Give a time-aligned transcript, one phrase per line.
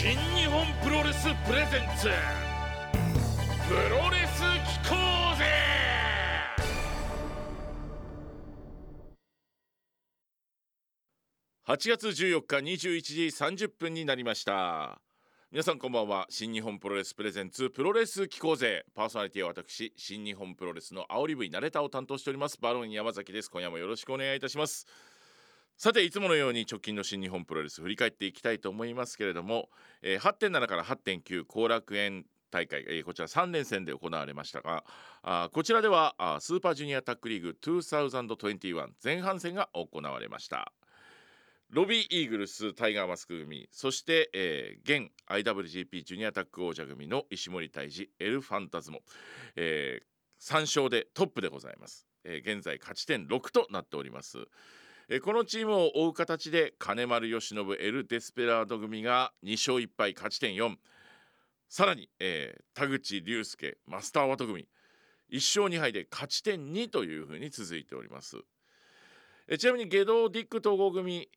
[0.00, 2.06] 新日本プロレスプレゼンツ。
[3.66, 4.42] プロレス
[4.84, 4.94] 機構
[5.36, 5.44] ぜ。
[11.66, 13.22] 8月14日21時
[13.66, 15.00] 30分になりました。
[15.50, 16.26] 皆さんこんばんは。
[16.30, 17.68] 新日本プロレスプレゼンツ。
[17.68, 22.56] プロレス機構勢パーソナリティは私新日本プロレスの煽り V ナレタを担当しております。
[22.60, 23.50] バロン山崎です。
[23.50, 24.86] 今夜もよろしくお願いいたします。
[25.80, 29.68] さていつものように直近の新日本プロレス振り返っていきたいと思いますけれども、
[30.02, 34.82] えー、8.7から8.9後楽園大会、えー、こちら3連戦で行われましたが
[35.22, 40.72] あこちらではあスーパージュニアタックリーグ2021前半戦が行われました。
[41.70, 49.00] ロビーイーグルスタイガーマスク組そして、えー、現 IWGP ジュニアタック王者組の石森泰治エルファンタズモ、
[49.54, 54.48] えー、3勝でトップでございます、えー、現在勝ち点6となっております。
[55.24, 60.76] このチームを追う形で金丸義信エル・デスペラード組が2勝1敗勝ち点4
[61.70, 64.68] さらに、えー、田口竜介マスターワト組。
[65.30, 68.36] 1勝2敗で勝ち点2というふうに続いております。
[69.58, 71.28] ちなみに下道ディック統合組、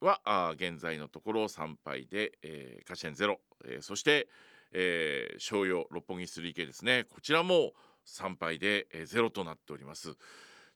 [0.00, 4.28] は現在のところ3敗で、えー、勝ち点0、えー、そして、
[4.72, 7.04] えー、商用六本木 3K ですね。
[7.08, 7.72] こちらも
[8.06, 10.16] 3敗で、えー、0となっております。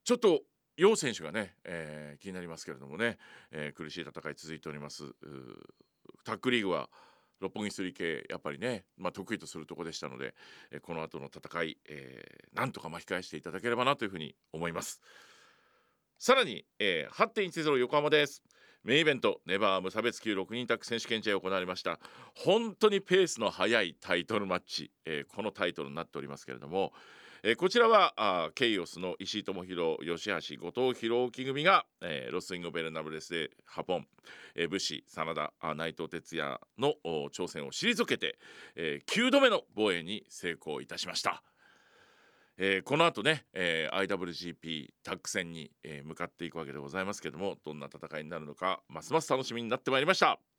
[0.05, 0.41] ちょっと
[0.77, 3.19] 楊選手がね、えー、気になりますけれどもね、
[3.51, 5.05] えー、苦しい戦い続いております。
[6.25, 6.89] タックリーグは
[7.41, 10.35] 六本木スリー系やっぱりね、まあ、得意とするとこでしたので、
[10.71, 15.01] えー、この後の戦い、えー、なんとか巻き返していただければなというふうに思います。
[16.19, 18.43] さらに、えー、8.10横浜です。
[18.85, 21.99] メインイベントネバー無差別級6人タッグ選手権試合行われました。
[22.35, 26.93] 本当にペースの速いタイトルマッチ、えー、このタイトルになっておりますけれども、
[27.47, 34.07] えー、こちらはあケイオスの石井智弘吉橋後藤弘樹組が、えー、ロスインゴベルナブレスでハポン、
[34.55, 38.39] えー、武士真田内藤哲也の挑戦を退けて、
[38.77, 41.43] えー、9度目の防衛に成功いたしました。
[42.57, 50.54] えー、この後ね、えー、IWGP タッグ戦に、えー、向かっていくわけでございますけどもどんな戦いになるのかますます楽しみになってまいりました。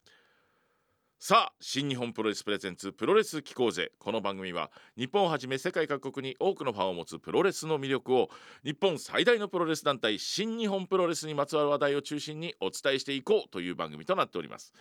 [1.17, 8.29] さあ新日本プロレスプレゼンツプロレス機構ぜこの番組は日本をはじめ世界各国に多くのファンを持つプロレスの魅力を
[8.63, 14.73] 日本最大のプロレス団体新日本プロレスにまつわる話題を中心にお伝えしていこうという番組となっております。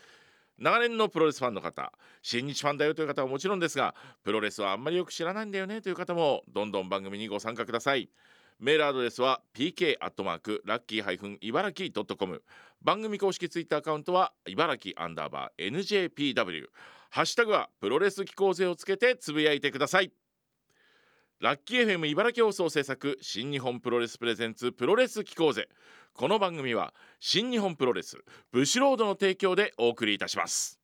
[0.59, 8.11] 長年のプロレスファンの方新日ファンだよという方はもちろんですがプロレスはあんまりよく知らないんだよねという方もどんどん番組にご参加ください。
[8.61, 12.43] メールアドレスは pk アットマークラッキーハイフン茨城ドットコム。
[12.83, 15.71] 番組公式ツイッターアカウントは茨城アンダーバー
[16.15, 16.67] NJPW
[17.11, 20.13] ハッシュタグはプロレス機構勢をつけてつぶやいてください。
[21.41, 25.69] ラッキー FM 茨城放送制作新日本プロレスプレゼンツプロレス機構勢
[26.15, 28.19] この番組は新日本プロレス
[28.53, 30.84] ブシロードの提供でお送りいたします。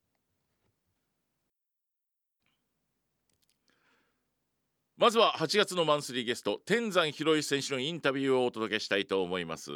[5.00, 9.70] まずは8月のマンスリーゲスト天山博之選手のインタビューをお届けしたいと思います。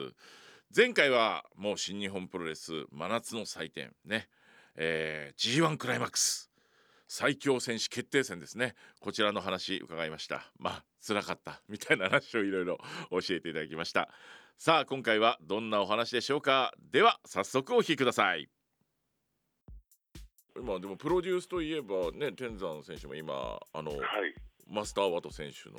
[0.77, 4.29] 前回はもう新日本プロレス真夏の祭典ね、
[4.77, 6.51] えー、G1 クライマックス
[7.09, 8.75] 最強選手決定戦ですね。
[9.01, 10.43] こちらの話伺いました。
[10.59, 12.77] まあ辛かったみたいな話をいろいろ
[13.11, 14.11] 教えていただきました。
[14.59, 16.75] さあ今回はどんなお話でしょうか？
[16.93, 18.51] では早速お聞きください。
[20.63, 24.01] まあでもプロデュースといえばね天山選手も今あの、はい
[24.69, 25.79] マスター・ワト選手の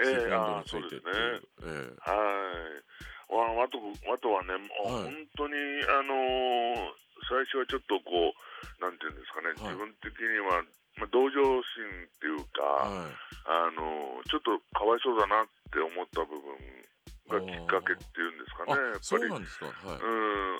[0.00, 2.16] セカンドについてって、えー、ね、えー、は
[2.78, 2.92] い
[3.32, 4.52] ワトワトはね、
[4.84, 5.56] はい、本当に
[5.88, 6.92] あのー、
[7.24, 8.36] 最初はちょっとこう
[8.82, 10.60] なんていうんですかね、はい、自分的には、
[11.00, 13.16] まあ、同情心っていうか、はい、
[13.48, 16.52] あのー、ちょっとかわいそうだなって思った部分
[17.32, 19.72] がきっかけっていうんですかね、やっぱり、うん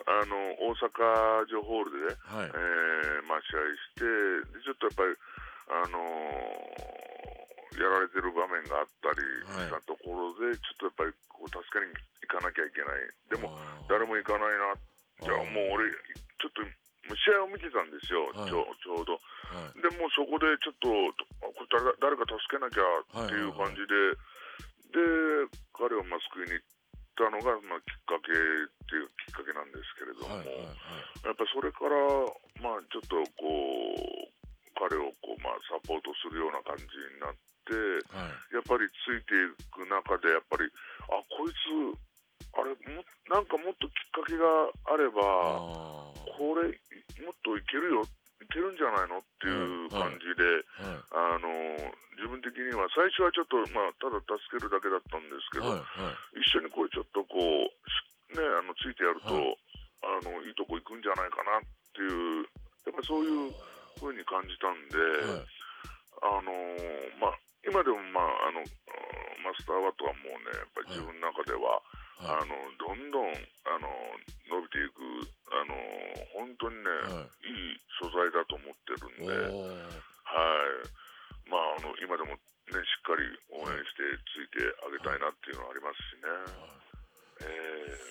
[0.02, 2.46] あの大阪城ホールで、はい。
[2.46, 3.60] えーまあ、試合
[3.92, 5.14] して、でちょっとやっぱり、
[5.68, 7.01] あのー
[7.78, 13.08] やられてる場面があったりしたところで、はい、ちょっとやっぱりこう助けに行かなきゃいけない。
[13.30, 13.56] でも
[13.88, 14.76] 誰も行かないな
[15.22, 15.90] じゃあもう俺
[16.40, 16.62] ちょっと
[17.14, 19.18] 試合を見てたんですよ、はい、ちょちょうど、
[19.50, 20.86] はい、でもそこでちょっと
[21.42, 22.82] これ誰か助けなきゃ
[23.26, 24.14] っていう感じで、
[24.94, 26.66] で彼をまあ救いに行っ
[27.18, 28.34] たのが、まあ、きっかけっ
[28.86, 30.38] ていうきっかけなんですけれども、
[31.26, 31.96] やっぱそれから
[32.62, 34.30] まあちょっとこう
[34.78, 37.51] 彼をこう、まあ、サポートするような感じになって。、はい、
[38.52, 40.68] やっぱりついていく中でやっぱり
[41.08, 42.12] あこいつ
[42.52, 44.44] あれもなんかもっときっかけが
[44.92, 46.68] あればこれ
[47.24, 48.04] もっといけるよ
[48.42, 50.42] いけるんじゃないのっていう感じで、
[51.14, 51.46] あの
[52.18, 55.78] 自分的には最初はちょっと、まあ、ただ助けるだけだったんですけど、
[56.34, 59.30] 一緒にこうちょっとこう、ね、あのついてやると、
[60.02, 61.62] あのいいとこ行くんじゃないかなっ
[61.94, 62.42] ていう
[62.82, 63.54] やっぱりそういう
[64.02, 65.46] ふうに感じたんで、はい、
[78.32, 79.92] だと思ってるんで、はい。
[81.48, 82.38] まああの今でもね
[82.72, 84.02] しっかり応援して
[84.32, 86.82] ついてあげたいなっていうのはありますしね。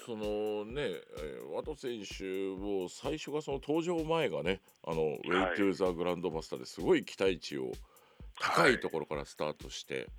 [0.05, 0.81] そのね、
[1.19, 2.23] えー、ワト選手
[2.59, 7.71] も最初がその登場前がねあの、ウェイトゥーザグランドマスターですごい期待値を
[8.39, 10.09] 高いところからスタートして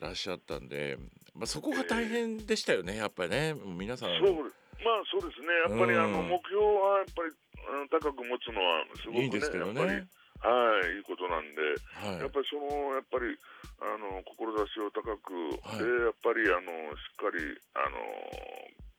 [0.00, 0.98] らっしゃったんで、
[1.34, 3.54] まあ、そこが大変でしたよね、やっぱりね。
[3.54, 4.10] 皆さん。
[4.18, 4.34] そう
[4.82, 5.46] まあそうですね。
[5.68, 7.30] やっぱり、あの目標はやっぱり
[7.90, 10.06] 高く持つのはすごく、ね、いいですけどね。
[10.44, 11.64] はい、いいことなんで、
[12.04, 13.32] はい、やっぱりそのやっぱり
[13.80, 14.44] あの志
[14.84, 15.32] を高く、
[15.64, 17.40] はい、でやっぱりあのしっかり
[17.72, 17.96] あの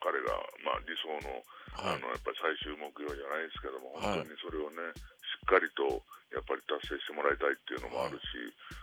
[0.02, 0.34] 彼が
[0.66, 1.38] まあ理想の、
[1.78, 4.90] はい、あのやっぱり最終目標じゃないですけども、本当にそれをね
[5.22, 6.02] しっかりと
[6.34, 8.26] やっぱり達成してもらいたいっていうのもあるし、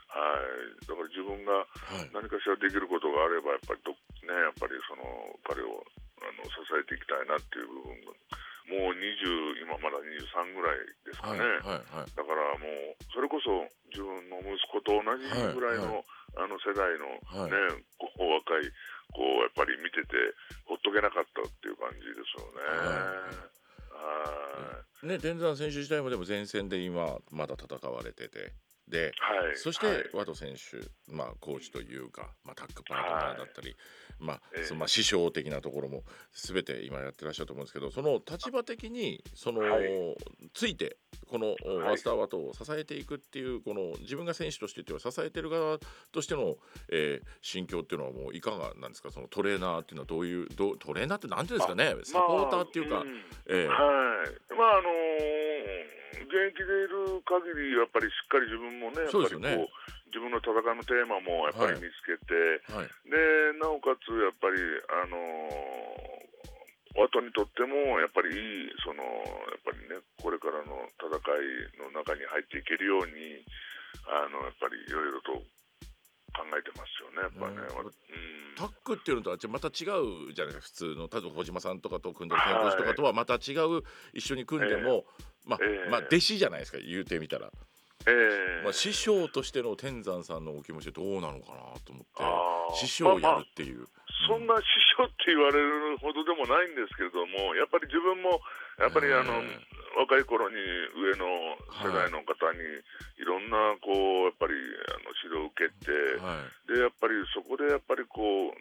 [0.06, 1.66] はい、だから自分が
[2.14, 3.90] 何かしらできることがあればやっぱりど
[4.22, 5.02] ねやっぱりその
[5.50, 5.82] 彼を
[6.22, 8.14] あの支えていきたいなっていう部分が。
[8.72, 18.72] もう20今まだ23ぐらいですかね、はいはいはい、だからもうそれこそ自分の息子と同じぐらいの、はいはい、あの世代のね、はい、こう若い
[19.12, 20.16] こうやっぱり見てて
[20.64, 22.64] ほっとけなかったっていう感じですよね。
[23.92, 28.56] はい、ね、天山選手自体もでも前線で今まだ戦われてて
[28.92, 33.74] で、はい、そして、ワト選手、まあ、コーチというか、まあ、タッグパートナーだったり、
[34.20, 40.16] まあ、えー、そのまあ師匠的なところも全て今やってらっしゃると思うんですけどその立場的にその、はい、
[40.54, 40.96] ついて
[41.28, 45.78] このマスターワトを支えていくっていうこの自分が選手として支えてる側
[46.12, 46.56] としての、
[46.92, 49.10] えー、心境っていうのはもういかがなんですか？
[49.10, 51.94] そのトレーナーっていうのはどういうどトレーナーって何ていうんですかね？
[52.04, 53.08] サポーターっていうか、まあうん、
[53.48, 53.76] えー、はい。
[54.56, 55.41] まああのー
[56.32, 59.68] 現役でいる限りやっぱりしっかり自分もねやっぱりこう、ね、
[60.08, 62.32] 自分の戦いのテーマもやっぱり見つけて、
[62.72, 62.84] はい。
[62.84, 64.56] はい、でなおかつやっぱり
[64.88, 73.44] あのー、ワトにとってもやっぱりいいそのやっぱりねこれからの戦いの中に入っていけるように
[74.08, 75.36] あのやっぱりいろいろと
[76.32, 83.84] 考えてますよね、やっぱね、うん、タックっていうのとはまた違うじゃないですか普通の例えば小島さんとかと組んでる健康師とかとはまた違う
[84.14, 85.04] 一緒に組んでも、
[85.44, 87.50] まあ、えー、まあ弟子じゃないですか言うてみたら。
[88.06, 94.66] えー、まあ、師匠としての天山さんのお気持ちどうなのかなと思って師匠をやるっていう、まあまあ、そんな師
[94.98, 98.42] 匠って言われるほどでもないんですけれどもやっぱり自分も
[98.82, 100.56] やっぱりあの、えー、若い頃に
[100.98, 102.58] 上の世代の方に
[103.20, 103.94] いろんなこ
[104.26, 106.42] うやっぱりあの指導を受けて、は
[106.74, 108.58] い、でやっぱりそこでやっぱりこう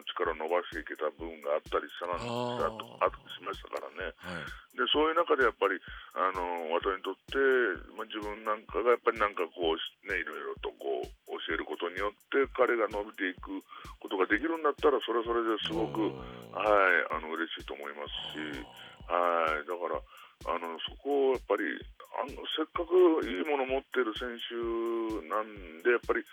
[0.00, 5.76] の力を伸ばしていけた部分があったりしたなあとしましたからね、はい、でそういう中でやっぱり
[6.16, 7.36] あの私にとって、
[7.94, 13.60] まあ、自分なんかがやっぱりなんかこうねいろいろとこう教えることによって彼が伸びていく
[14.00, 16.00] ことができるんだったらそれはそれですごく
[16.56, 18.40] はいあの嬉しいと思いますし
[19.04, 20.00] はいだから
[20.48, 21.64] あのそこをやっぱり
[22.16, 22.96] あのせっかく
[23.28, 24.56] いいものを持ってる選手
[25.28, 26.24] なんでやっぱり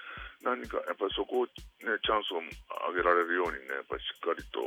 [0.48, 4.64] 何かやっぱりそこを、ね、チャンスを上げられるようにねやっぱりしっかりと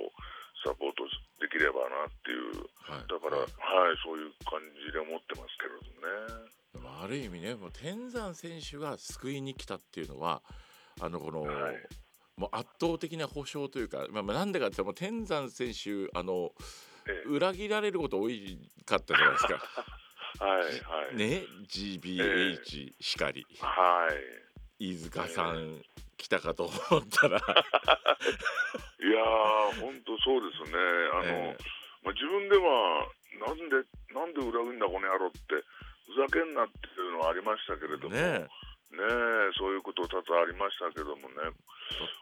[0.60, 1.08] サポート
[1.40, 6.60] できればなっていう、はい、だから、はい、そういう感じで思ってますけれどね。
[7.02, 10.42] ある意味ねもう天山選手が救いに来たっていうのは
[11.00, 11.76] あのこの、はい、
[12.36, 16.52] もう圧倒的な保証というか、まあ、なんでかって言ったら天山選手あの、
[17.08, 19.54] ええ、裏切られること多いかったじゃないですか。
[20.44, 21.16] はいはい。
[21.16, 23.46] ね GBH しかり。
[23.60, 24.49] はい。
[24.80, 25.84] 飯塚さん、
[26.16, 30.78] 来たかと思ったらいやー本当そうですね。
[31.12, 33.08] あの、えー、まあ自分では
[33.46, 33.76] なんで
[34.12, 35.40] なんで裏切んだこの野郎って
[36.08, 38.14] ふざけんなっていうのはありましたけれども。
[38.14, 38.48] ね
[38.90, 38.98] ね
[39.58, 41.54] そういうこと多々ありましたけどもね。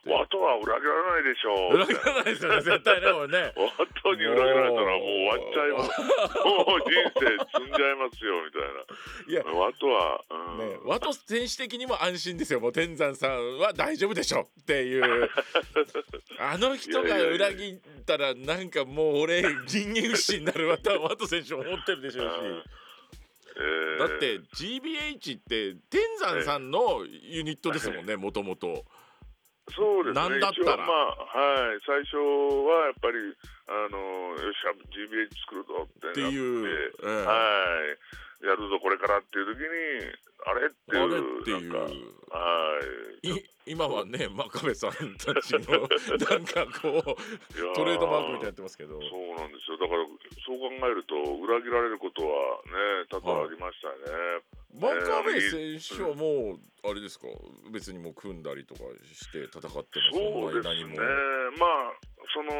[0.07, 1.75] ワトは裏切らないでしょう。
[1.77, 3.53] 裏切らないですよね、絶対ね、これね。
[3.57, 6.01] ワトに裏切られたらもう終わっちゃいます。
[6.45, 9.43] もう人生積んじゃいますよ、みたいな。
[9.45, 12.61] いや、ワトは、うん、ね、ワト選手的にも安心ですよ。
[12.61, 15.31] もう天山さんは大丈夫でしょっていう。
[16.41, 22.88] あの人が裏切ったら、なんかもう俺、人間不信になるワト選手も思ってるでしょうし。
[23.99, 28.85] だって GBH って天山さんのユニットですもんねもともと。
[29.75, 30.29] そうですね。
[30.29, 30.77] なんだったら。
[30.79, 31.81] まあ、はい。
[31.85, 33.19] 最初はやっぱり、
[33.69, 33.99] あの、
[34.33, 38.28] よし、GBH 作るぞってっていう、えー、はい。
[38.43, 39.67] やるぞ、これからっていう時に、
[40.47, 41.03] あれっていう。
[41.03, 41.73] あれっていう。
[42.31, 42.81] は
[43.23, 43.45] い。
[43.67, 45.89] 今はね、真壁さんたちの、
[46.31, 49.01] なんかこう、トレードマークみたいになってますけど。
[49.01, 49.77] そうなんですよ。
[49.79, 50.07] だから、
[50.47, 53.05] そう考えると、裏切られることはね、
[55.23, 57.27] 部選手はもう、あれですか？
[57.73, 58.81] 別にもう組んだりとか
[59.13, 60.97] して戦ってもそうですね
[61.59, 61.93] まあ
[62.35, 62.53] その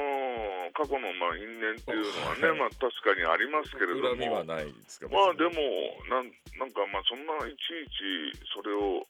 [0.73, 5.09] 過去のまあ因縁っていうのはね、まあ確かにありますけれども、恨みはないですか？
[5.13, 5.61] まあでも
[6.09, 7.89] なんなんかまあそんないちい
[8.33, 9.07] ちそれを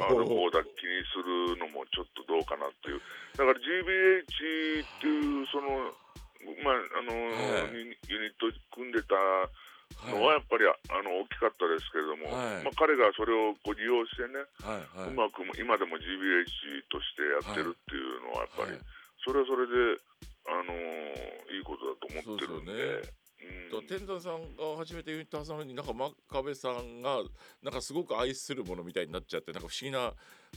[0.00, 3.00] ある方だ気にするのもちょっとどうかなっていう。
[3.36, 5.92] だから GBH っていうその
[6.64, 9.14] まああの、はい、ユニット組んでた
[10.08, 18.78] のはやっぱりあの大きかったですけれども、はい、まあ、彼がそれをこう利用してね、はいはい、うまく今でも GBH としてやってるっていうのはやっぱり、
[19.24, 19.72] それはそれで、
[20.46, 23.20] あのー、いいことだと思ってるんで。
[23.72, 27.22] うん、天山さんが初めて言ったのになんか真壁さんが
[27.62, 30.12] なんかすごく愛するものみたいになっちゃってなんか不思議な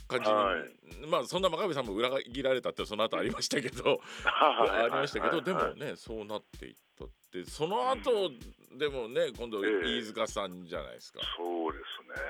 [0.06, 8.28] 感じに、はい、まあそんな真壁さんも裏切られたってその後ありましたけどありましたけど、でもねそうなっていったってその後、
[8.72, 12.22] うん、でもね今度飯塚さんじゃないですか、そうですね。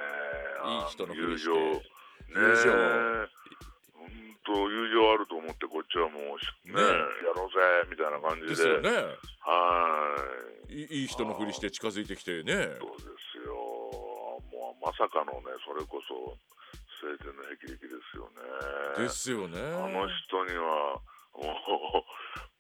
[0.73, 1.50] いい人のふりして。
[1.50, 3.29] 友情、ね、
[4.45, 8.49] と友情あると思ってこっちはもうね、ね、やろうぜみたいな感じで。
[8.49, 8.91] ですよね。
[9.41, 10.17] は
[10.69, 10.75] い。
[10.75, 12.53] いい人のふりして近づいてきてね。
[12.81, 13.55] そうですよ。
[14.53, 16.37] もうまさかのねそれこそ
[17.01, 18.29] 晴天の霹靂ですよ
[18.97, 19.05] ね。
[19.05, 19.61] ですよね。
[19.61, 21.01] あの人には
[21.35, 22.05] もう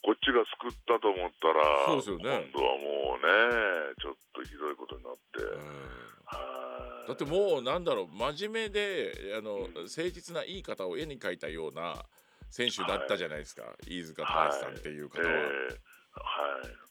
[0.04, 4.14] こっちが救ったと思ったらそうですよ、ね、今度はもうねちょっ
[7.14, 12.04] だってもうなんだろう真面目であの、うん、誠実ないい方を絵に描いたような
[12.50, 15.28] 選手だったじゃないですか、はい、飯塚大さんっていう方は。
[15.28, 16.84] はい、えーはい。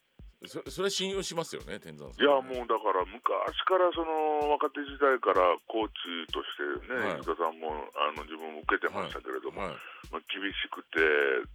[0.43, 3.23] そそれ信用しますよね、天山さん、いや、もうだから、昔
[3.63, 5.87] からその若手時代からコー
[6.27, 9.69] チとしてね、はい、飯塚さんもあの自分も受けてましたけれども、はい。
[9.71, 9.79] はい、
[10.11, 10.99] まあ、厳しくて、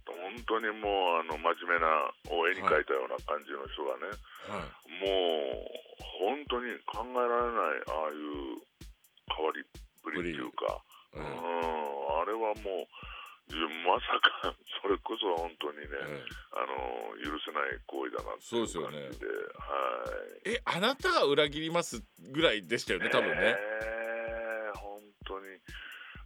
[0.09, 4.09] 本当にもうあの真面目な、を絵に描いたような感じの人がね、
[5.05, 8.61] もう本当に考えられない、ああいう
[9.35, 9.63] 変わりっ
[10.03, 10.81] ぷりっていうか、
[11.13, 12.87] うん、あれはもう。
[13.49, 19.37] まさかそれこそ本当にね、ええ、あの許せない行為だなっていう感じでそうですよね。
[19.57, 19.73] は
[20.45, 20.53] い。
[20.53, 23.35] えあなたが裏切りますぐらいでしたよね多分ね。
[23.35, 25.57] えー、本当に。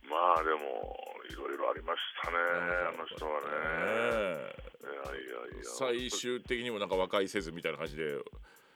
[0.04, 1.00] まあでも
[1.32, 5.64] いろいろありましたねあの人はね、いやいやいや。
[5.64, 8.18] 最終的にもなんか和解せずみたいな感じで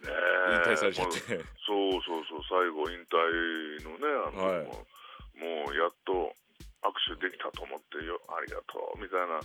[0.04, 1.22] 引退されちゃって、
[1.66, 3.18] そうそうそう最後引退
[3.84, 4.66] のねあの、はい、
[5.42, 6.34] もうやっと
[6.86, 9.42] 握手できたと思ってよありがとうみたいな、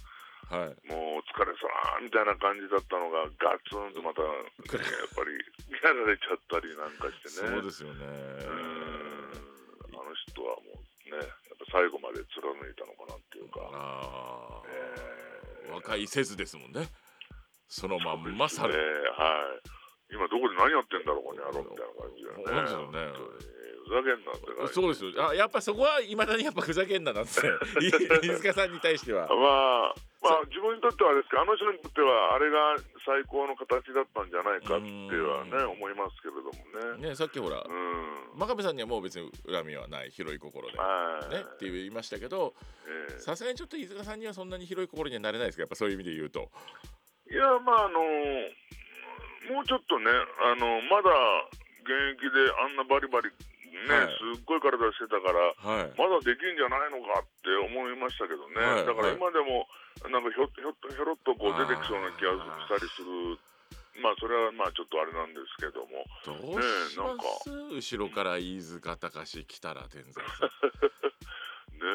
[0.52, 1.64] はい、もうお疲れさ
[2.04, 4.28] みたいな感じだったのがガツンとまた、ね、
[4.76, 5.32] やっぱり
[5.80, 7.48] やられちゃったりなんかしてね。
[7.48, 8.04] そうですよね。
[9.90, 13.64] あの人はもうねやっぱ最後まで貫いたのかなっていうか。
[13.72, 16.86] あ、えー、和解せずですもんね。
[17.68, 18.80] そのまんまされ、ね、
[19.16, 19.81] はい
[20.12, 22.44] 今どこで何やってんだろうこの野郎みたいな感じでね。
[22.44, 23.52] そうですよね。
[23.82, 27.42] ふざけんなってそうですあやっぱそこはいまだにやっぱふざけんななって
[28.22, 29.26] 飯塚さんに対しては。
[29.26, 36.52] まあまあ自分にとってはですけどあの人にとってはあれが最高の形だったんじゃないかってはね思いますけれども
[37.00, 37.08] ね。
[37.08, 42.54] ねさっきほら、うん、真壁さんにはもう別に恨みはない広い心で、ね、って言いましたけど
[43.18, 46.50] さすがにちょっと飯塚さんにはそんなに広い心にはなれないですかやっぱそういう意味で言うと。
[47.28, 48.00] いやまああの
[49.50, 51.10] もうちょっとねあのまだ
[51.82, 53.30] 現役であんなバリバリ
[53.72, 59.66] ね、はい、すっごい体してたから、はい、まだできんじゃないのかって思いましたけどね、はい、だから今でも
[60.10, 63.38] なんかひょひょひょろっとこう出てきそうな気がしたりする。
[64.00, 66.00] まあそれはまあちょっとあれなんですけども。
[66.24, 67.12] どうしま
[67.44, 70.48] す、ね、後ろから飯塚隆来たら天才さん。
[71.76, 71.86] ね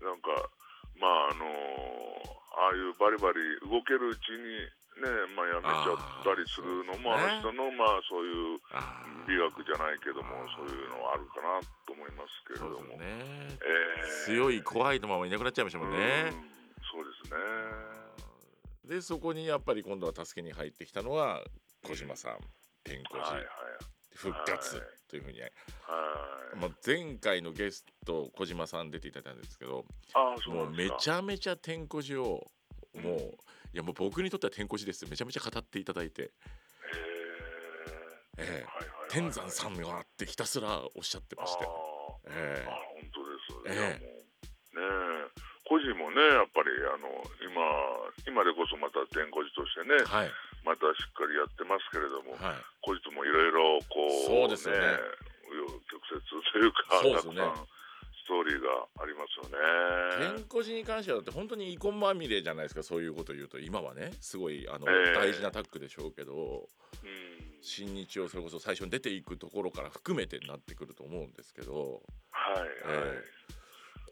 [0.00, 0.48] えなんか
[0.96, 4.66] まああのー、ああいうバリバリ動けるうちに
[5.00, 8.60] ねまあ、やめちゃったりするのもあの人のまあそういう
[9.24, 13.56] 美学じゃないけどもそういうのはあるかなと思いますけれども、ね。
[13.64, 16.32] えー、強い怖いのままいなくなっちゃいましたもんね。
[16.90, 18.96] そうですね。
[18.96, 21.42] でそこにやっぱり今度は助けに入ってきたのは
[21.86, 22.38] 小島さん
[22.84, 23.46] 天候寺、はいはい、
[24.14, 25.52] 復活というふうに、はい。
[26.60, 29.84] まあ、前回のゲスト小島さん出ていただいたんですけど
[30.48, 32.50] もうめちゃめちゃ天候寺を
[32.94, 33.34] もう、
[33.72, 36.32] いやもう僕にとっては天候寺ですめちゃめちゃ語っていただいて。
[38.38, 38.66] ええ。
[39.10, 41.66] 天山さんがってひたすらおっしゃってまして。
[42.26, 43.80] えー、あ本当です。
[43.80, 44.20] ええ。
[44.74, 45.30] ー、ね
[45.66, 47.06] 個人もねやっぱりあの
[47.46, 47.62] 今
[48.26, 50.30] 今でこそまた天候寺としてね、はい、
[50.66, 54.98] またしっかりやってますけれども、はい、個人もいろいろこうそうですよね。
[55.46, 57.46] 紆余曲折というかそうですね。
[57.54, 57.79] ス
[58.30, 60.36] トーリーがありますよね。
[60.38, 64.12] 健康寺に関してはだって本当に遺恨まみれじゃないですかそういうこと言うと今はね。
[64.20, 66.68] すごいあの、えー、大事なタッグでしょうけど、
[67.02, 67.58] うん。
[67.60, 72.70] 新日をそれこそ最初に出ていくところから含めてになってくると思うんですけど、はいはい。
[72.86, 73.22] え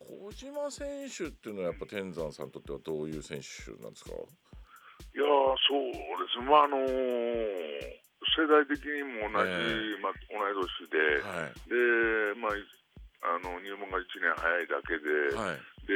[0.01, 4.11] ー、小島選手っていうのはやっぱ天山さんにとってはどういう選手なんですか？
[4.11, 5.23] いや
[5.71, 5.97] そうで
[6.35, 7.99] すまああのー
[8.37, 12.53] 世代的にも同じ、えー、まあ、同い年で、はい、で、まあ、
[13.23, 15.95] あの入門が1年早いだけで、はい、で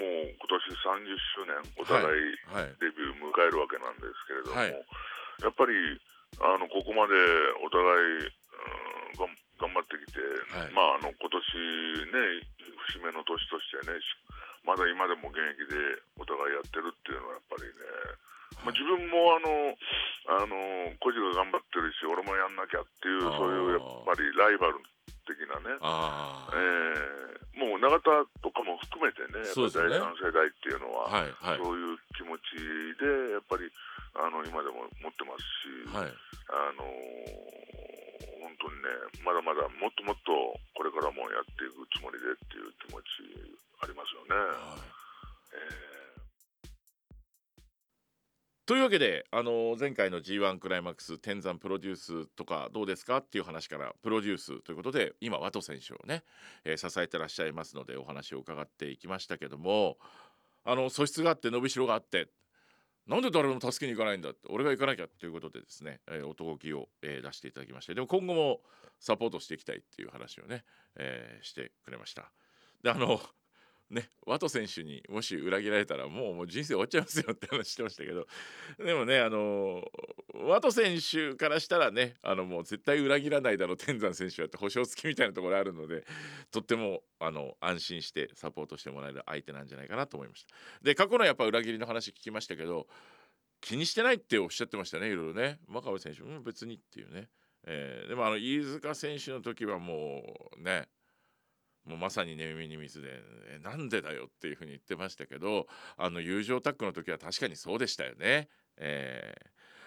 [0.00, 0.60] もう今年
[1.04, 2.36] 30周年、お互い
[2.80, 4.72] デビュー迎えるわけなんですけれども、はい、
[5.44, 5.74] やっぱり
[6.40, 7.16] あのここまで
[7.64, 7.84] お互
[8.20, 10.20] い、うん、頑張ってきて、
[10.72, 11.40] まあ、あの今年
[12.12, 12.44] ね、
[12.92, 14.00] 節目の年としてね、
[14.64, 15.76] まだ今でも現役で
[16.18, 17.78] お互いやってるっていうのはやっぱりね、
[18.64, 19.76] まあ、自分もあの
[20.26, 24.95] あの孤児が頑張ってるし俺もやんなきゃっていうそういうやっぱりライバル的
[25.48, 28.10] なね、えー、もう永田
[28.42, 32.58] とかも含めてねやっぱ第三世代っていうのは、はいはい、そういう気持ち
[32.98, 33.68] でやっぱり
[34.16, 36.84] あの今でも持ってますし、はい、あの
[38.44, 38.88] 本当にね
[39.24, 40.32] まだまだもっともっと
[40.74, 43.06] これからもやっていくつもりでっていう気持ち
[43.82, 44.34] ありますよね。
[44.34, 45.05] はい
[48.66, 56.24] というわけで、あの前回の G1 クライマックス天山プロデュースとかどうですかっていう話からプロデュースということで今ワト選手をね、
[56.64, 59.98] えー、支えてらっしゃいますのでお話を伺っていきましたけども
[60.64, 62.26] あの素質があって伸びしろがあって
[63.06, 68.62] なんで誰も助けに行かないんだって俺が行かなきゃということでですね、えー、男気を、えー、出していただきましてでも今後も
[68.98, 70.64] サポートしていきたいっていう話をね、
[70.96, 72.32] えー、してくれました。
[72.82, 73.20] であの
[73.88, 78.26] ね、ワト選手にもし裏切られたらもうもう人生終わっちゃいますよって話してましたけど。
[78.84, 79.84] でもねあの
[80.34, 86.04] ワト選手からしたらねあのもう絶対裏切らないだろう天山選手はって保証付きみたいなところあるので
[86.50, 90.54] とってもあの安心してサポートしてもらえる相手なんじゃないかなと思いました。
[90.82, 92.88] で過去のやっぱ裏切りの話聞きましたけど
[93.60, 95.60] 気にしてないっておっしゃってましたねいろいろね。
[95.68, 97.28] 真壁選手も別にっていうね、
[97.64, 100.88] えー、でもあの飯塚選手の時はもうね
[101.86, 103.22] もうまさに寝耳に水で
[103.62, 108.48] 「なんでだよ」っていうふうに言ってましたけどあの友情タッグの時は確かにそうでしたよね。
[108.76, 109.34] え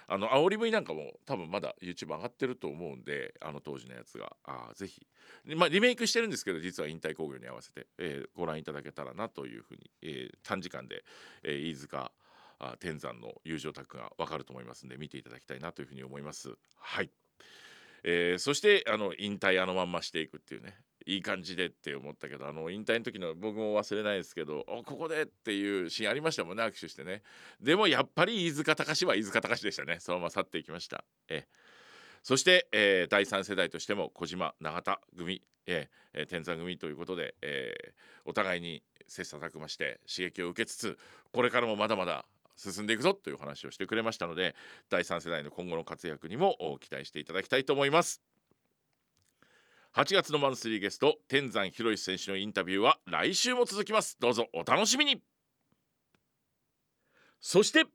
[0.07, 4.35] ー、あの煽り V なんかも多分まだ YouTube 上がってると思うんであの当時のやつが。
[4.43, 5.05] あぜひ、
[5.55, 11.03] まあ、リメイクしてるんですけど実は引退興行に合わせて、えー、ご覧いただけたらなというふうに、えー、短時間で、
[11.43, 12.11] えー、飯塚
[12.59, 16.55] あ天山の友情タッグが分かると思いますんで見ていただきたいなというふうに思います。
[16.77, 17.11] はい。
[18.03, 20.77] えー、そしてあの引退あのまんましていくっていうね。
[21.05, 27.23] いい感じでって思ったけどあの引退の時の僕も忘れないですけど「ここで!」っていうシーンありましたもんね握手してね。
[27.59, 29.99] でもやっぱり飯塚隆は飯塚隆でしたね。
[29.99, 31.03] そのまま去っていきました。
[31.27, 31.47] え
[32.23, 37.91] そして、えー、第3世代としても小島永田組、えー、天山組ということで、えー、
[38.25, 40.97] お互いに切磋琢磨して刺激を受けつつ
[41.31, 44.55] これからもまだまだ進んでいくぞという話をしてくれましたので
[44.89, 48.21] 第3世代の今後の活躍にも期待していただきたいと思います。
[49.95, 54.17] 8月のマンスリーゲスト天山博選手のインタビューは来週も続きます。
[54.19, 55.21] どうぞお楽しみに。
[57.41, 57.85] そして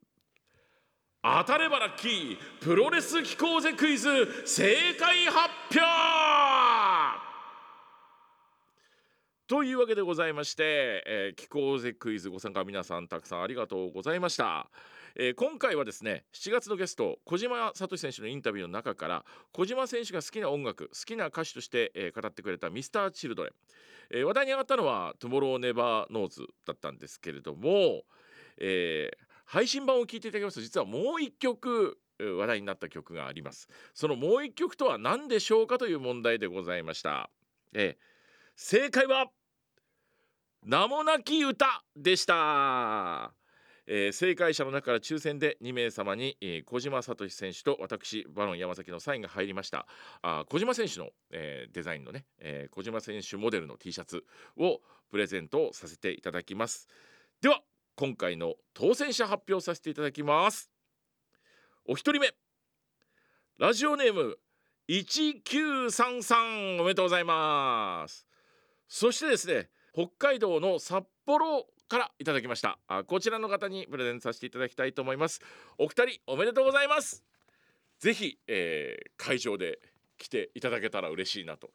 [1.23, 4.09] 当たればラッキープロレス聴こうぜクイズ
[4.45, 7.24] 正解発表
[9.47, 14.71] というわけでございまして、えー、聴こうぜクイズご参加皆さんたくさんありがとうございました、
[15.17, 23.53] えー、今回はですね7月のゲスト小島聡選手のインタビューの中から小島選手が好きな音楽好きな歌手として、えー、語ってくれた Mr.Children、
[24.13, 28.05] えー、話題に上がったのは「Tomorrow never knows だったんですけれども、
[28.57, 33.69] えー、配信版を聞いていただきますと実はもう一曲話題になった曲があります。
[33.93, 37.29] そのもう一曲とは何でしょうかという問題でございました、
[37.75, 38.14] えー、
[38.57, 39.27] 正解は
[40.65, 43.35] 名もなき歌でした。
[43.87, 49.87] えー、正解者の中から抽選で2名様に、えー、小島聡選手と私バロン山崎のサインが入りました。
[50.23, 54.25] あ小島選手の、えー、デザインのね、え小島選手モデルの T シャツ
[54.57, 56.89] をプレゼントさせていただきます。
[57.43, 57.61] では
[57.97, 60.71] 今回の当選者発表させていただきます。
[61.87, 62.33] お一人目。
[63.59, 64.39] ラジオネーム
[64.89, 68.27] 1933おめでとうございます。
[68.89, 72.79] そしてですね北海道の札幌からいただきました。
[72.89, 75.41] あこちらの方にプレゼントさせていただきたいと思います。
[75.79, 77.25] お二人おめでとうございます。
[78.01, 79.79] ぜひ、えー、会場で
[80.19, 81.71] 来ていただけたら嬉しいなと、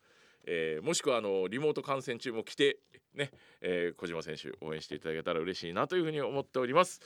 [0.45, 2.79] えー、もしくはあのリモート観戦中も来て
[3.13, 6.99] ね、えー、小島選手応援していただけたら嬉しいなというふうに思っております。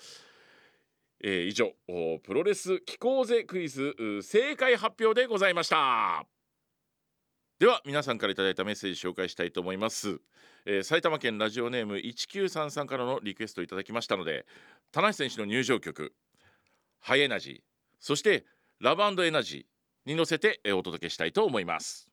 [1.21, 1.71] えー、以上
[2.23, 6.32] プロレス機構ぜクイズ正解発表でございました。
[7.63, 10.19] では皆さんからいただいたメッセージ紹介したいと思います、
[10.65, 14.45] えー、埼玉県ラジオネーム1933からのリクエストいただきましたので
[14.91, 16.11] 田無選手の入場曲
[16.99, 17.57] ハイエナジー
[18.01, 18.43] そして
[18.81, 22.09] ラブエナジーに乗せてお届けしたいと思います。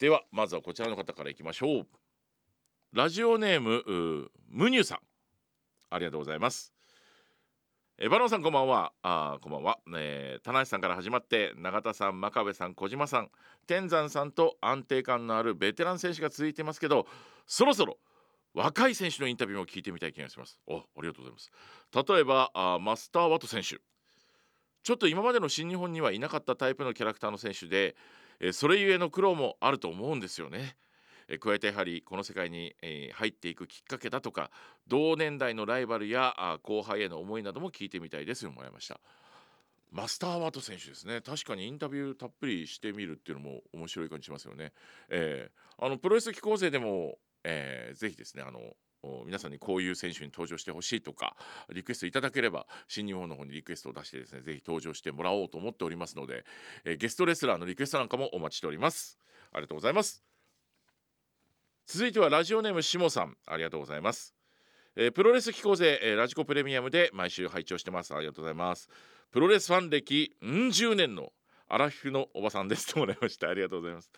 [0.00, 1.86] ではまずはこちらの方からいきましょう。
[2.92, 4.98] ラジオネームムニュさん。
[5.88, 6.72] ありがとうございます。
[7.98, 8.92] えバロンさんこんばんは。
[9.02, 13.30] あこんばんは、えー、田中さんから始まって永田さん真壁さん小島さん
[13.66, 17.06] 天山さんと安定感のあるベテラン選手が続いてますけど
[17.46, 17.98] そろそろ
[18.54, 20.58] 若い選手のインタビューも聞いてみたい気がします。
[20.66, 21.50] おありがとうございます。
[21.94, 23.78] 例えばあマスター・ワト選手。
[24.82, 27.94] ちょっと今までの新日本にはいなかったタイプのキャラクターの選手で、
[28.40, 30.76] えー、それゆえの苦労もあると思うんですよね。
[31.32, 34.50] え加えてやはりこの世界に、え、入っていくきっかけだとか
[34.86, 39.00] 同年代のライバルやあ後輩への思いなども聞いてみたいですよもらいました
[39.90, 41.20] マスター・ワト選手ですね。
[41.20, 44.72] 確かにインタビューたっぷりしてみるっていうのも面白い感じしますよね、
[45.10, 48.60] えー、あのプロレス機構生でも、えー、ぜひですねあの
[49.26, 51.34] 皆さんにこういう選手に登場してほしいとか
[51.72, 56.44] リクエストいただければ新日本の方にリクエストを出してですねぜひ登場してもらおうと思っておりますので、
[56.84, 59.18] えー、ゲストレスラーのリクエストなんかもお待ちしております。
[59.52, 60.31] ありがとうございます。
[61.94, 63.36] 続いてはラジオネームしもさん。
[63.46, 64.34] ありがとうございます、
[64.96, 68.14] えー、プロレス機構勢、えー、ラジコプレミアムで毎週拝聴してます。
[68.14, 68.88] ありがとうございます。
[69.30, 71.34] プロレスファン歴うん十年の
[71.68, 74.10] アラフィフのおばさんですともらいましたありがとうございます。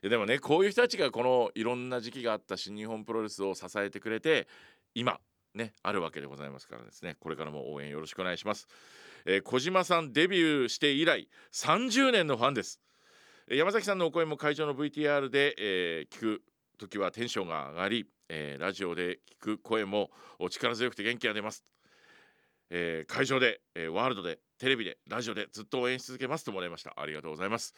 [0.00, 4.46] いやでもねこういう人たちがこのいろんな時期があった新日本プロレスを支えてくれて
[4.94, 5.18] 今
[5.56, 7.16] ねあるわけでございますからですね。
[7.18, 8.68] これからも応援よろしくお願いします、
[9.26, 12.80] えー、小島さんデビューして以来30年のファンです。
[13.50, 16.42] 山崎さんのお声も会場の VTR で、えー、聞く
[16.78, 20.10] 時はテンションが上がり、えー、ラジオで聞く声も
[20.50, 21.64] 力強くて元気が出ます、
[22.70, 26.44] えー、会場で、えー、ワールドでテレビでラジオでずっと応援し続けます。
[26.44, 26.92] ともらいました。
[26.96, 27.74] ありがとうございます、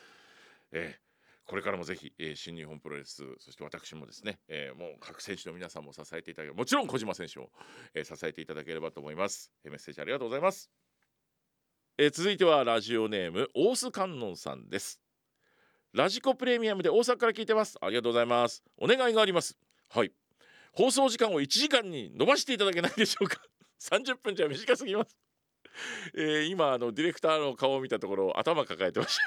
[0.73, 0.99] え
[1.45, 7.51] これからもぜひ、え新日本プロレスそして私もですね、えもう各選手の皆さんも支えていただけもちろん小島選手を、
[7.95, 10.71] え支えていただければと思います、えメッセージありがとうございます、
[11.99, 15.01] え続いてはラジオネーム大須観音さんです。
[15.93, 17.77] ラジコプレミアムで大阪から聞いてます。
[17.81, 18.63] ありがとうございます。
[18.79, 19.59] お願いがあります。
[19.89, 20.13] はい。
[20.73, 23.43] 放送時間を1時間に伸ばしていただけないでしょうか。
[23.83, 25.19] 30分じゃ短すぎます。
[26.15, 29.23] えー、今あのディレクターの顔を見たところ頭抱えてました。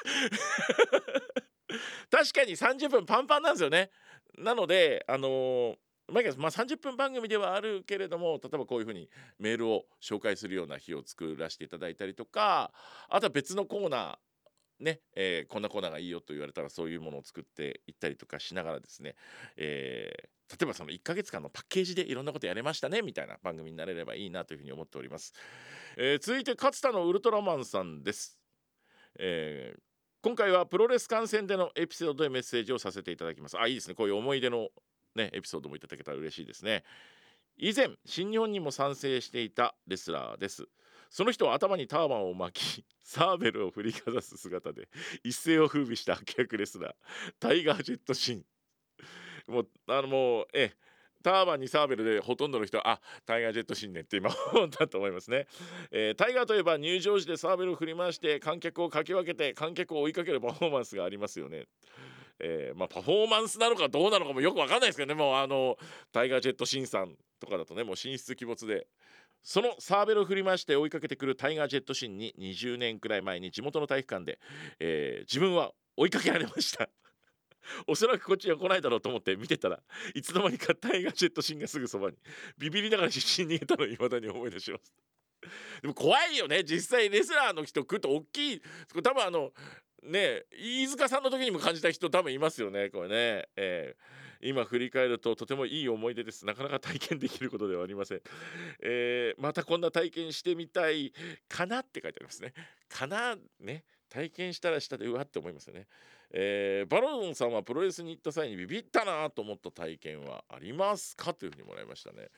[2.17, 3.91] 確かに30分パンパンなんですよね。
[4.37, 12.73] なのであのーまあ、30分番組ではあるけれども例えばこういうふうにメールを紹介するような日を作らせていただいたりとか
[13.09, 14.32] あとは別のコーナー
[14.83, 19.15] ね、えー、こんなコーナーがいいよと言われたらそういうものを作っていったりとかしながらですね、
[19.57, 25.33] えー、例えばその1ヶ月間のパッケージでいろんなことやれましたねみたいな番組になれればいいなというふうに思っております、
[25.97, 28.37] えー、続いて勝田のウルトラマンさんです、
[29.19, 29.79] えー、
[30.23, 33.59] 今回はプロレス観戦でのエピソードでメッセージをさせていただきます。
[33.59, 33.93] あいいですね。
[33.93, 34.69] こういう思い出の
[35.15, 36.85] ねエピソードもいただけたら嬉しいですね。
[37.57, 40.69] 以前新日本にも参戦していたレスラーです。
[41.13, 44.89] その人は頭にターバンを巻き サーベルを振りかざす姿で
[45.23, 46.93] 一世を風靡した悪役レスラー
[47.39, 48.45] タイガー・ジェット・シン。
[49.45, 50.73] もうあのもうえ
[51.21, 55.45] ターバンにサーベルでほとんどの人はあタイガー・ジェット・シンねって今思ったと思いますね、
[55.91, 61.65] えー、タイガーといえば入場時でサーベルを振り回して観客をかき分けて観客を追いかけるパフォーマンスがありますよね。
[62.39, 65.13] えー、まあ、パフォーマンスなのかどうなのかもよく分かんないですけどね。
[65.13, 65.77] もうあの
[66.11, 68.87] タイガー・ジェット・シンさんとかだとねもう神出鬼没で
[69.43, 74.39] そのサーベルを振り回して追いかけてくるタイガージェットシンに20年くらい前に地元の体育館で、
[74.79, 76.89] えー、自分は追いかけられました。
[77.87, 79.81] おそらくこっちには来ないだろうと思って見てたら
[80.13, 82.17] いつの間にかタイガージェットシンがすぐそばに
[82.57, 84.93] ビビりながら必死に逃げたのを未だに思い出します。
[85.81, 86.63] でも怖いよね。
[86.63, 88.61] 実際レスラーの人来ると大きい。
[89.03, 89.53] 多分あの
[90.03, 92.89] ね飯塚さんの時にも感じた人多分いますよね。
[92.89, 96.45] これね、えー今振り返るととてもいい思い出です。
[96.45, 98.21] なかなか体験できることではありません、
[98.81, 101.13] えー、またこんな体験してみたい
[101.47, 102.53] かなって書いてありますね。
[102.89, 103.85] かなね。
[104.09, 105.87] 体験したらしたでうわって思いますよね、
[106.29, 112.29] えー、バロンさんはプロレスに行った際にビビったなと思った体験はありますかというふうにもらいましたね。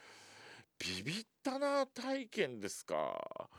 [0.79, 3.49] ビビったな体験ですか。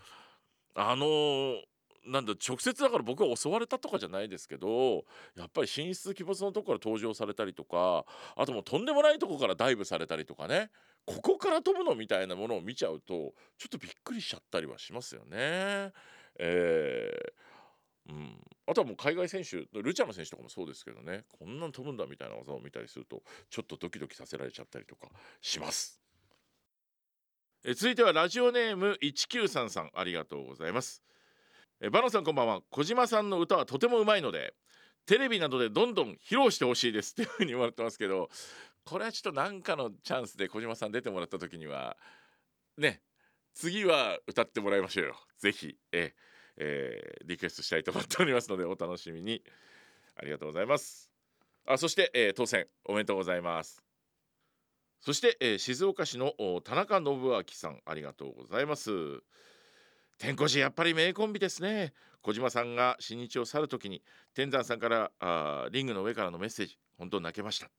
[0.74, 1.62] あのー
[2.06, 5.04] なんだ直接だから僕は襲われたとかじゃないですけど
[5.36, 8.04] やっぱり神出鬼没のとこから登場されたりとか
[8.36, 10.70] あともうとんでもないとこからダイブされたりとかね
[11.04, 15.92] ここから飛ぶのみたいなものを見ちゃうとちょっとびっくりしちゃったりはしますよね。
[16.38, 25.08] えー、うん、あとはもう海外選手ルチャの選手とかもそうですけどねこんなん飛ぶんだみたいな技を見たりするとちょっとドキドキさせられちゃったりとか
[25.40, 26.00] します。
[27.64, 31.02] え続いてはラジオネーム1933さんありがとうございます。
[31.80, 32.60] えバノさんこんばんは。
[32.70, 34.54] 小島さんの歌はとてもうまいので
[35.04, 37.12] テレビなどでどんどん披露してほしいです。
[37.12, 38.30] っていうふうに言われてますけど
[38.84, 41.96] これはちょっと何かのチャンスで小島さん出てもらった時には
[42.78, 43.02] ね
[43.54, 45.16] 次は歌ってもらいましょうよ。
[45.38, 46.14] ぜひえ
[46.56, 49.42] えー、リクエストしたいと思っておりますのでお楽しみに。
[50.18, 51.10] ありがとうございます。
[51.66, 53.82] あそして、えー、当選おめでとうございます。
[55.00, 56.32] そして、えー、静岡市の
[56.64, 58.90] 田中信明さんありがとうございます。
[60.18, 61.92] 天候寺やっぱり名コンビですね。
[62.22, 64.02] 小島さんが新日を去る時に
[64.35, 67.70] 天山さんからあリングの上からのメッセージ本当泣けました。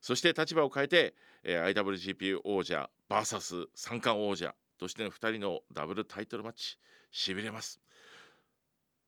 [0.00, 6.76] そして立場を変えて、えー、IWGP 王者 VS 三冠王者としての2人のダブルタイトルマッチ
[7.10, 7.80] しびれます。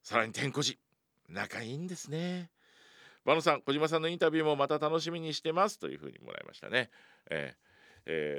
[0.03, 0.77] さらに天候寺
[1.29, 2.50] 仲いいんですね。
[3.24, 5.79] バ野さん小島さんのインタビューもまた楽しみにしてます。
[5.79, 6.90] というふうにもらいましたね。
[7.31, 7.73] えー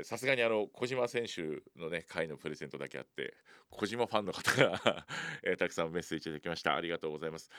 [0.04, 1.42] さすがにあの小島選手
[1.80, 3.34] のね回のプレゼントだけあって
[3.72, 5.06] 小島ファンの方が
[5.44, 6.76] えー、たくさんメッセージいただきました。
[6.76, 7.50] ありがとうございます、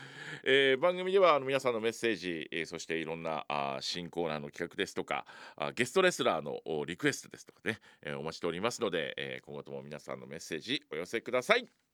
[0.45, 11.86] えー、番組ではあの皆さんのメッセージ、えー、そしていろんなあ新コーナーの企画ですとかあゲストレスラーのリクエストですとかね、えー、お待ちしておりますので、えー、今後とも皆さんのメッセージお寄せください。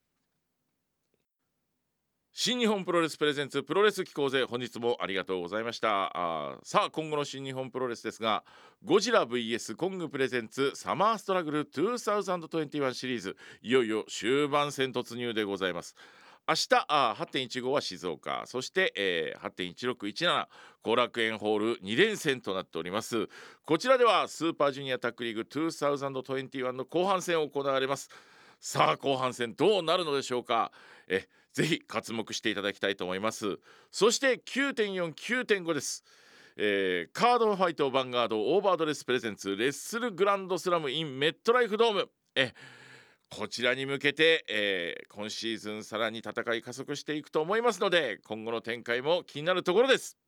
[2.35, 6.11] 新日本プロレスプレゼンツプロレス機構勢本日もありがとうございました。
[6.15, 8.43] あさあ今後の新日本プロレスですが
[8.83, 15.95] ゴジラ VS コングプレゼンツサマーストラグル2021シリーズいよいよ終盤戦突入でございます。
[16.49, 18.45] 明日あ8.15は静岡。
[18.47, 20.47] そして、えー、8.1617
[20.83, 23.29] 後楽園ホール2連戦となっております。
[23.67, 28.09] こちらではスーパージュニアタッグリーグ2021の後半戦を行われます。
[28.59, 30.73] さあ後半戦どうなるのでしょうか。
[31.09, 33.59] えぜひ刮目していただきたいと思います。
[33.91, 36.05] そして9.49.5です。
[36.57, 42.09] えー、カードファイトヴァンガード overDress presents Wrestle Grand Slam in メットライフドーム。
[42.35, 42.53] え
[43.31, 50.19] こちらに向けて、えー、今シーズンさらに戦い加速していくと思いますので今後の展開も気になるところです。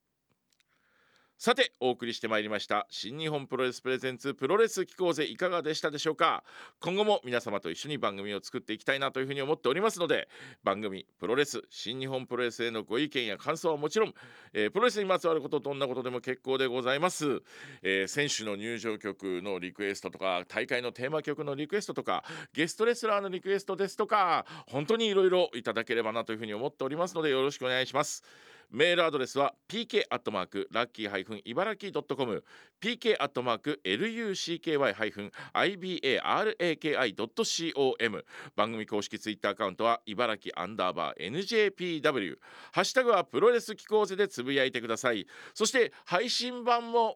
[1.37, 6.45] さてお送りしてまいりました新日本プロレスプレゼンツプロレス機構ぜいかがでしたでしょうか？
[6.81, 10.29] 今後も皆様と一緒に番組を作っていきたいなというふうに思っておりますので
[10.63, 14.15] 番組プロレス新日本プロレスへのご意見や感想はもちろん、
[14.53, 17.43] えー、プロレスにまつわることどんなことでも結構でございます、
[17.83, 28.23] えー、選手の入場曲のリクエストとか大会のテーマ曲のリクエストとかゲストレスラーのリクエストですとか本当にいろいろいただければなというふうに思っておりますのでよろしくお願いします。
[28.71, 32.45] メールアドレスは pk アットマークラッキーハイフン茨城ドットコム
[32.81, 38.25] pk アットマーク lucky ハイフン ibaraki ドット com
[38.57, 42.39] 番組公式ツイッターアカウントは茨城アンダーバー njpw
[42.73, 45.27] ハッシュタグはプロレス機構ぜでつぶやいてください。
[45.55, 47.15] そして配信版も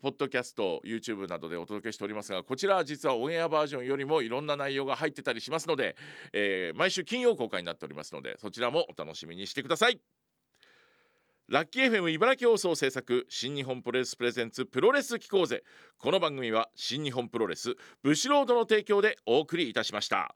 [0.00, 5.96] ポッドキャスト YouTube などでお届けしておりますがこちらは実はオンエアバージョンよりもいろんな内容が入ってたりしますので、
[6.32, 10.00] えー、毎週金曜公開になっておりますのでそちらもお楽しみにしてください。
[11.46, 15.62] ラッキー FM 茨城放送制作新日本プロレスプレゼンツプロレス機構ぜ。
[15.98, 20.34] この番組は新日本プロレスブシロードの提供でお送りいたしました。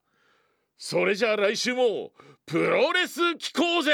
[0.77, 2.13] それじゃあ来週も
[2.45, 3.91] プロレス機構ぜ